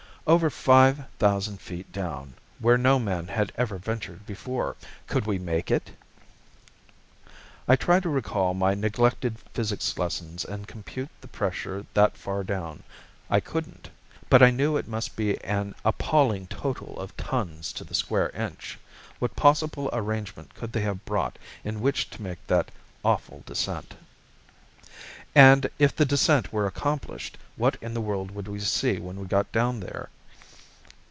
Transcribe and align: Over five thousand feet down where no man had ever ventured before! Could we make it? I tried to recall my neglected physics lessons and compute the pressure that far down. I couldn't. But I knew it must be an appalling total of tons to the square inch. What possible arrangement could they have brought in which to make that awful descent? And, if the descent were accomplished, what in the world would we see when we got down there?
Over 0.27 0.51
five 0.51 1.03
thousand 1.17 1.59
feet 1.61 1.91
down 1.91 2.35
where 2.59 2.77
no 2.77 2.99
man 2.99 3.27
had 3.27 3.51
ever 3.55 3.79
ventured 3.79 4.23
before! 4.27 4.75
Could 5.07 5.25
we 5.25 5.39
make 5.39 5.71
it? 5.71 5.91
I 7.67 7.75
tried 7.75 8.03
to 8.03 8.09
recall 8.09 8.53
my 8.53 8.75
neglected 8.75 9.39
physics 9.55 9.97
lessons 9.97 10.45
and 10.45 10.67
compute 10.67 11.09
the 11.21 11.27
pressure 11.27 11.87
that 11.95 12.15
far 12.15 12.43
down. 12.43 12.83
I 13.31 13.39
couldn't. 13.39 13.89
But 14.29 14.43
I 14.43 14.51
knew 14.51 14.77
it 14.77 14.87
must 14.87 15.15
be 15.15 15.43
an 15.43 15.73
appalling 15.83 16.45
total 16.47 16.99
of 16.99 17.17
tons 17.17 17.73
to 17.73 17.83
the 17.83 17.95
square 17.95 18.29
inch. 18.29 18.77
What 19.17 19.35
possible 19.35 19.89
arrangement 19.91 20.53
could 20.53 20.71
they 20.71 20.81
have 20.81 21.03
brought 21.03 21.39
in 21.63 21.81
which 21.81 22.11
to 22.11 22.21
make 22.21 22.45
that 22.45 22.69
awful 23.03 23.41
descent? 23.47 23.95
And, 25.33 25.69
if 25.79 25.95
the 25.95 26.05
descent 26.05 26.51
were 26.51 26.67
accomplished, 26.67 27.37
what 27.55 27.77
in 27.81 27.93
the 27.93 28.01
world 28.01 28.31
would 28.31 28.49
we 28.49 28.59
see 28.59 28.99
when 28.99 29.17
we 29.17 29.25
got 29.27 29.49
down 29.53 29.79
there? 29.79 30.09